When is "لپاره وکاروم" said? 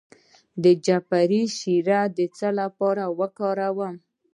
2.59-3.95